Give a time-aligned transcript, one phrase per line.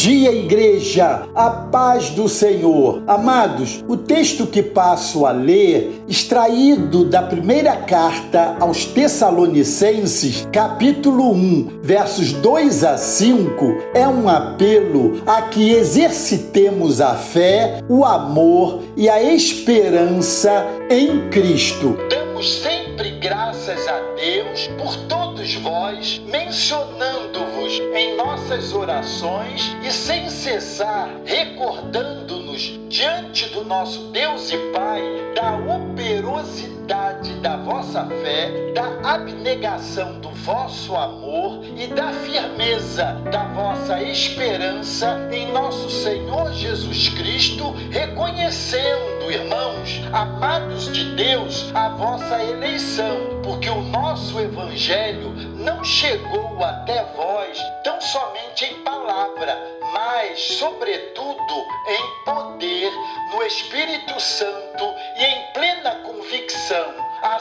[0.00, 3.02] dia, igreja, a paz do Senhor.
[3.06, 11.80] Amados, o texto que passo a ler, extraído da primeira carta aos Tessalonicenses, capítulo 1,
[11.82, 19.06] versos 2 a 5, é um apelo a que exercitemos a fé, o amor e
[19.06, 21.98] a esperança em Cristo.
[22.08, 27.09] Damos sempre graças a Deus por todos vós, mencionando-vos em
[28.50, 35.00] nossas orações e sem cessar recordando-nos diante do nosso Deus e Pai
[35.36, 44.02] da operosidade da vossa fé, da abnegação do vosso amor e da firmeza da vossa
[44.02, 53.70] esperança em nosso Senhor Jesus Cristo, reconhecendo, irmãos, amados de Deus, a vossa eleição, porque
[53.70, 59.56] o nosso evangelho não chegou até vós tão somente em palavra,
[59.92, 61.54] mas, sobretudo,
[61.86, 62.92] em poder,
[63.32, 64.84] no Espírito Santo
[65.16, 65.39] e em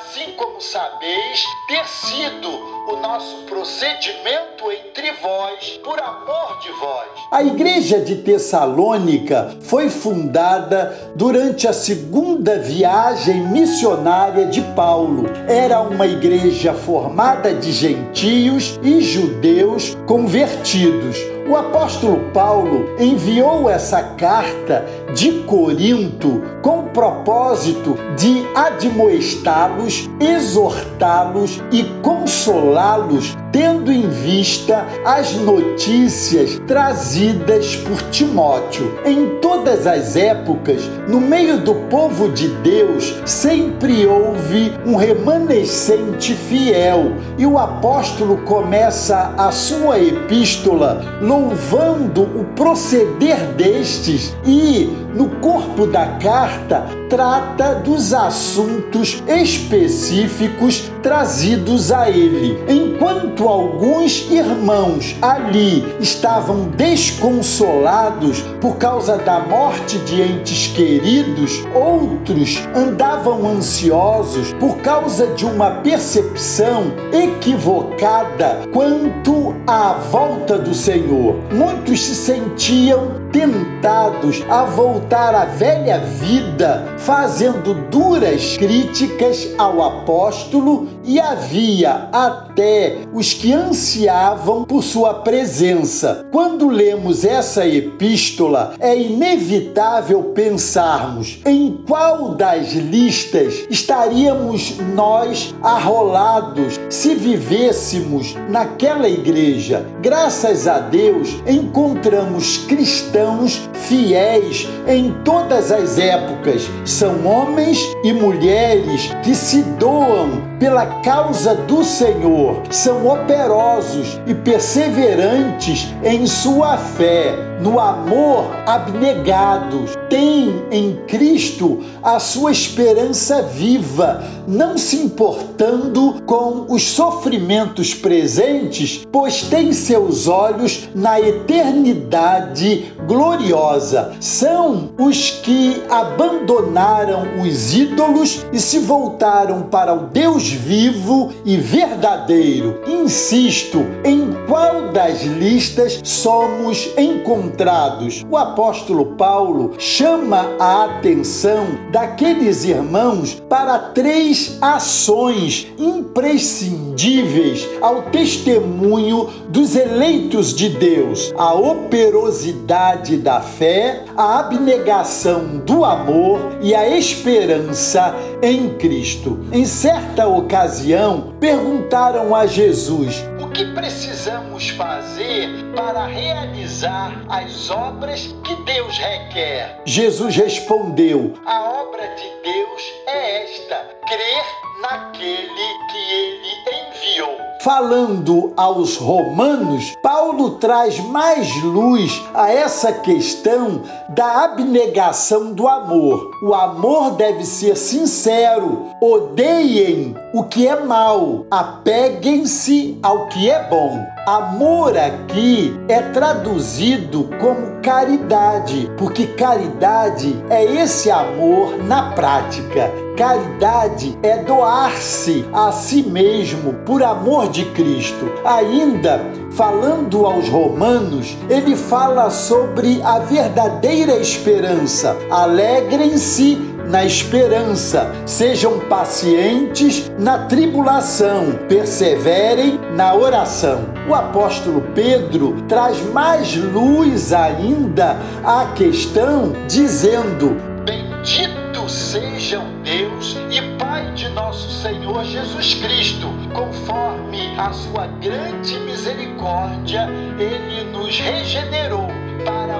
[0.09, 7.09] assim como sabeis ter sido o nosso procedimento entre vós, por amor de vós.
[7.31, 15.25] A igreja de Tessalônica foi fundada durante a segunda viagem missionária de Paulo.
[15.47, 21.17] Era uma igreja formada de gentios e judeus convertidos.
[21.49, 31.83] O apóstolo Paulo enviou essa carta de Corinto com o propósito de admoestá-los, exortá-los e
[32.03, 38.93] consolá-los tendo em vista as notícias trazidas por Timóteo.
[39.03, 47.13] Em todas as épocas, no meio do povo de Deus, sempre houve um remanescente fiel,
[47.37, 56.05] e o apóstolo começa a sua epístola louvando o proceder destes e, no corpo da
[56.19, 62.57] carta, trata dos assuntos específicos trazidos a ele.
[62.67, 73.47] Enquanto alguns irmãos ali estavam desconsolados por causa da morte de entes queridos, outros andavam
[73.49, 81.35] ansiosos por causa de uma percepção equivocada quanto à volta do Senhor.
[81.51, 91.19] Muitos se sentiam tentados a voltar à velha vida, fazendo duras críticas ao apóstolo, e
[91.19, 96.25] havia até os que ansiavam por sua presença.
[96.31, 107.15] Quando lemos essa epístola, é inevitável pensarmos em qual das listas estaríamos nós arrolados se
[107.15, 109.85] vivêssemos naquela igreja.
[110.01, 116.69] Graças a Deus, encontramos cristãos fiéis em todas as épocas.
[116.85, 125.87] São homens e mulheres que se doam pela causa do Senhor, são operosos e perseverantes
[126.03, 134.95] em sua fé no amor abnegados, têm em Cristo a sua esperança viva, não se
[134.95, 144.13] importando com os sofrimentos presentes, pois têm seus olhos na eternidade gloriosa.
[144.19, 152.81] São os que abandonaram os ídolos e se voltaram para o Deus vivo e verdadeiro.
[152.87, 158.23] Insisto, em qual das listas somos encontrados?
[158.29, 169.75] O apóstolo Paulo chama a atenção daqueles irmãos para três ações imprescindíveis ao testemunho dos
[169.75, 178.77] eleitos de Deus: a operosidade da fé, a abnegação do amor e a esperança em
[178.77, 179.39] Cristo.
[179.51, 188.55] Em certa ocasião, perguntaram a Jesus: o que precisamos fazer para realizar as obras que
[188.63, 189.81] Deus requer?
[189.85, 193.75] Jesus respondeu: A obra de Deus é esta:
[194.07, 194.45] crer
[194.81, 196.49] naquele que ele
[196.89, 197.48] enviou.
[197.61, 206.31] Falando aos romanos, Paulo traz mais luz a essa questão da abnegação do amor.
[206.41, 214.05] O amor deve ser sincero, odeiem o que é mal, apeguem-se ao que é bom.
[214.29, 222.91] Amor aqui é traduzido como caridade, porque caridade é esse amor na prática.
[223.17, 228.31] Caridade é doar-se a si mesmo por amor de Cristo.
[228.45, 235.17] Ainda falando aos romanos, ele fala sobre a verdadeira esperança.
[235.31, 236.55] Alegrem-se
[236.89, 243.85] na esperança, sejam pacientes na tribulação, perseverem na oração.
[244.09, 254.11] O apóstolo Pedro traz mais luz ainda à questão, dizendo: Bendito sejam Deus e Pai
[254.13, 260.09] de nosso Senhor Jesus Cristo, conforme a sua grande misericórdia,
[260.39, 262.07] ele nos regenerou
[262.43, 262.79] para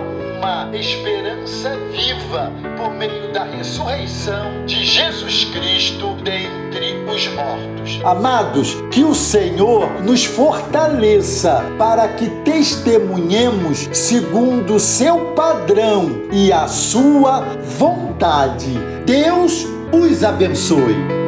[0.50, 8.02] uma esperança viva por meio da ressurreição de Jesus Cristo dentre os mortos.
[8.04, 16.68] Amados, que o Senhor nos fortaleça para que testemunhemos segundo o seu padrão e a
[16.68, 17.42] sua
[17.78, 18.74] vontade.
[19.06, 21.19] Deus os abençoe.